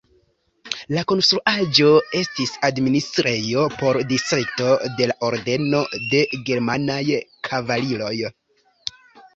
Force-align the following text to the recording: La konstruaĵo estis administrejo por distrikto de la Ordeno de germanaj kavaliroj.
La 0.95 1.01
konstruaĵo 1.11 1.91
estis 2.21 2.53
administrejo 2.69 3.67
por 3.83 4.01
distrikto 4.15 4.73
de 5.01 5.09
la 5.13 5.19
Ordeno 5.31 5.85
de 6.09 6.25
germanaj 6.51 7.01
kavaliroj. 7.51 8.15